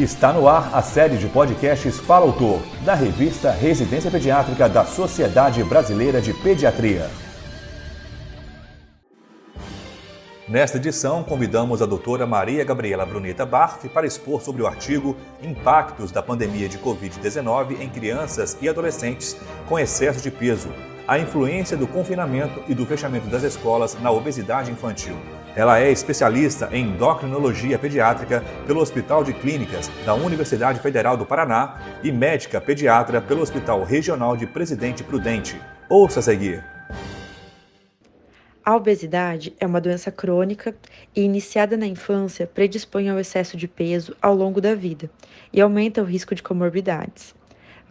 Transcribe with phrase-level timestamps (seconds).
[0.00, 5.62] Está no ar a série de podcasts Fala Autor, da revista Residência Pediátrica da Sociedade
[5.62, 7.10] Brasileira de Pediatria.
[10.48, 16.10] Nesta edição, convidamos a doutora Maria Gabriela Bruneta Barf para expor sobre o artigo Impactos
[16.10, 19.36] da pandemia de Covid-19 em crianças e adolescentes
[19.68, 20.70] com excesso de peso,
[21.06, 25.18] a influência do confinamento e do fechamento das escolas na obesidade infantil.
[25.56, 31.80] Ela é especialista em endocrinologia pediátrica pelo Hospital de Clínicas da Universidade Federal do Paraná
[32.02, 35.60] e médica pediatra pelo Hospital Regional de Presidente Prudente.
[35.88, 36.64] Ouça a seguir.
[38.64, 40.76] A obesidade é uma doença crônica
[41.16, 45.10] e, iniciada na infância, predispõe ao excesso de peso ao longo da vida
[45.52, 47.34] e aumenta o risco de comorbidades.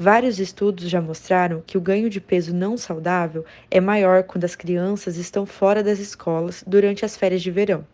[0.02, 4.55] Vários estudos já mostraram que o ganho de peso não saudável é maior quando as
[4.55, 7.85] crianças estão fora das escolas durante as férias de verão,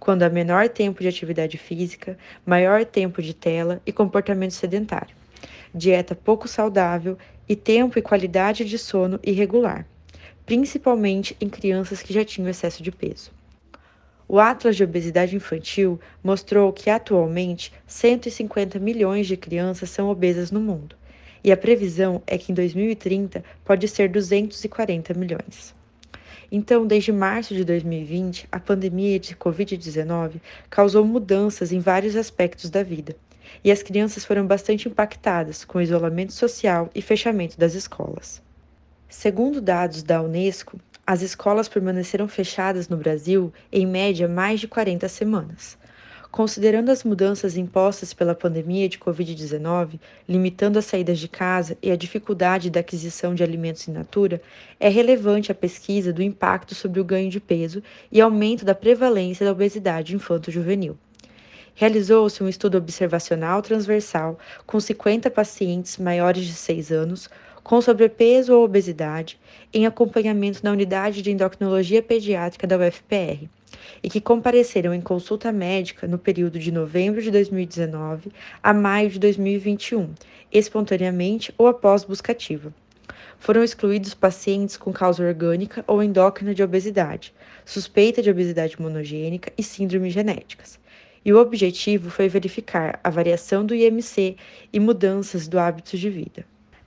[0.00, 5.14] quando há menor tempo de atividade física, maior tempo de tela e comportamento sedentário,
[5.72, 7.16] dieta pouco saudável
[7.48, 9.86] e tempo e qualidade de sono irregular,
[10.44, 13.30] principalmente em crianças que já tinham excesso de peso.
[14.26, 20.58] O Atlas de Obesidade Infantil mostrou que atualmente 150 milhões de crianças são obesas no
[20.58, 20.96] mundo
[21.44, 25.74] e a previsão é que em 2030 pode ser 240 milhões.
[26.50, 32.82] Então, desde março de 2020, a pandemia de Covid-19 causou mudanças em vários aspectos da
[32.82, 33.14] vida,
[33.62, 38.42] e as crianças foram bastante impactadas com o isolamento social e fechamento das escolas.
[39.08, 45.08] Segundo dados da Unesco, as escolas permaneceram fechadas no Brasil em média mais de 40
[45.08, 45.76] semanas,
[46.34, 51.96] Considerando as mudanças impostas pela pandemia de Covid-19, limitando as saídas de casa e a
[51.96, 54.42] dificuldade da aquisição de alimentos in natura,
[54.80, 59.46] é relevante a pesquisa do impacto sobre o ganho de peso e aumento da prevalência
[59.46, 60.98] da obesidade infanto-juvenil.
[61.72, 67.30] Realizou-se um estudo observacional transversal com 50 pacientes maiores de 6 anos
[67.64, 69.40] com sobrepeso ou obesidade
[69.72, 73.48] em acompanhamento na unidade de endocrinologia pediátrica da UFPR
[74.02, 78.30] e que compareceram em consulta médica no período de novembro de 2019
[78.62, 80.10] a maio de 2021,
[80.52, 82.72] espontaneamente ou após buscativa.
[83.38, 89.62] Foram excluídos pacientes com causa orgânica ou endócrina de obesidade, suspeita de obesidade monogênica e
[89.62, 90.78] síndrome genéticas.
[91.24, 94.36] E o objetivo foi verificar a variação do IMC
[94.70, 96.44] e mudanças do hábito de vida.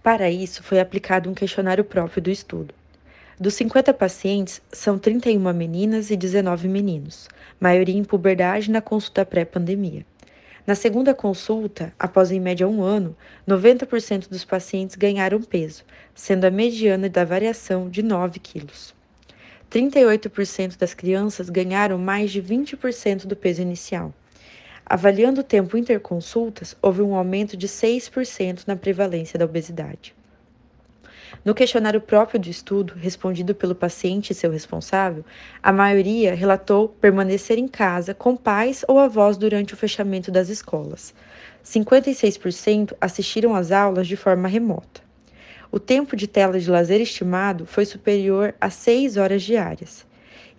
[0.07, 2.73] Para isso, foi aplicado um questionário próprio do estudo.
[3.37, 7.27] Dos 50 pacientes, são 31 meninas e 19 meninos,
[7.59, 10.05] maioria em puberdade na consulta pré-pandemia.
[10.65, 15.83] Na segunda consulta, após em média um ano, 90% dos pacientes ganharam peso,
[16.15, 18.95] sendo a mediana da variação de 9 quilos.
[19.69, 24.13] 38% das crianças ganharam mais de 20% do peso inicial.
[24.89, 30.15] Avaliando o tempo interconsultas, houve um aumento de 6% na prevalência da obesidade.
[31.43, 35.25] No questionário próprio do estudo, respondido pelo paciente e seu responsável,
[35.61, 41.13] a maioria relatou permanecer em casa com pais ou avós durante o fechamento das escolas.
[41.65, 45.01] 56% assistiram às aulas de forma remota.
[45.69, 50.06] O tempo de tela de lazer estimado foi superior a 6 horas diárias.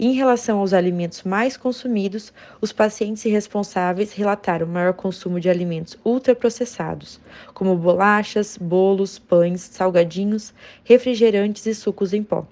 [0.00, 7.20] Em relação aos alimentos mais consumidos, os pacientes responsáveis relataram maior consumo de alimentos ultraprocessados,
[7.52, 10.54] como bolachas, bolos, pães, salgadinhos,
[10.84, 12.46] refrigerantes e sucos em pó,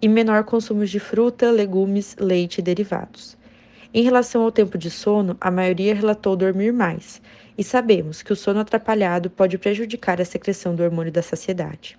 [0.00, 3.36] e menor consumo de fruta, legumes, leite e derivados.
[3.92, 7.20] Em relação ao tempo de sono, a maioria relatou dormir mais,
[7.58, 11.98] e sabemos que o sono atrapalhado pode prejudicar a secreção do hormônio da saciedade.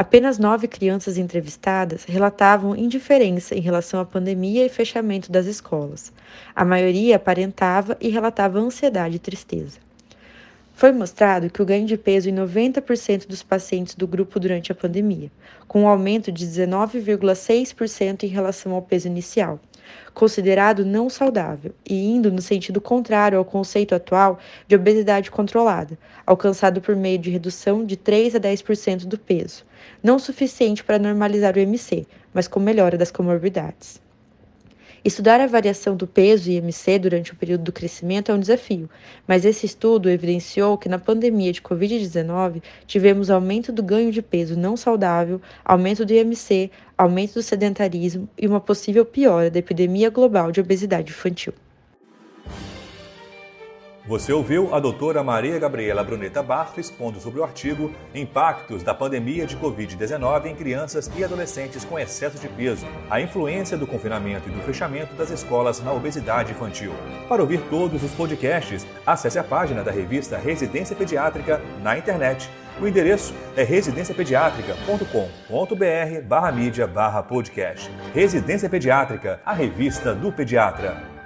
[0.00, 6.10] Apenas nove crianças entrevistadas relatavam indiferença em relação à pandemia e fechamento das escolas.
[6.56, 9.78] A maioria aparentava e relatava ansiedade e tristeza.
[10.74, 14.74] Foi mostrado que o ganho de peso em 90% dos pacientes do grupo durante a
[14.74, 15.30] pandemia,
[15.68, 19.60] com um aumento de 19,6% em relação ao peso inicial,
[20.12, 26.80] considerado não saudável e indo no sentido contrário ao conceito atual de obesidade controlada, alcançado
[26.80, 29.64] por meio de redução de 3 a 10% do peso,
[30.02, 34.00] não suficiente para normalizar o MC, mas com melhora das comorbidades.
[35.02, 38.88] Estudar a variação do peso IMC durante o período do crescimento é um desafio,
[39.26, 44.58] mas esse estudo evidenciou que na pandemia de Covid-19 tivemos aumento do ganho de peso
[44.58, 50.52] não saudável, aumento do IMC, aumento do sedentarismo e uma possível piora da epidemia global
[50.52, 51.54] de obesidade infantil.
[54.10, 59.46] Você ouviu a doutora Maria Gabriela Bruneta Barf expondo sobre o artigo Impactos da pandemia
[59.46, 64.52] de Covid-19 em crianças e adolescentes com excesso de peso, a influência do confinamento e
[64.52, 66.92] do fechamento das escolas na obesidade infantil.
[67.28, 72.50] Para ouvir todos os podcasts, acesse a página da revista Residência Pediátrica na internet.
[72.80, 77.88] O endereço é residenciapediatrica.com.br barra mídia barra podcast.
[78.12, 81.19] Residência Pediátrica, a revista do pediatra.